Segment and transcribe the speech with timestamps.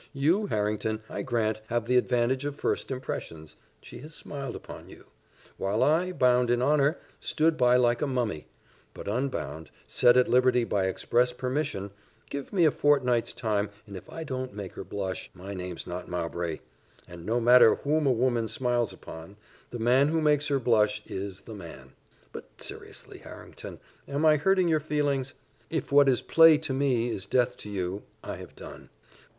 [0.13, 5.05] You, Harrington, I grant, have the advantage of first impressions she has smiled upon you;
[5.57, 8.47] while I, bound in honour, stood by like a mummy
[8.95, 11.91] but unbound, set at liberty by express permission
[12.31, 16.09] give me a fortnight's time, and if I don't make her blush, my name's not
[16.09, 16.61] Mowbray!
[17.07, 19.37] and no matter whom a woman smiles upon,
[19.69, 21.91] the man who makes her blush is the man.
[22.31, 25.35] But seriously, Harrington, am I hurting your feelings?
[25.69, 28.89] If what is play to me is death to you, I have done.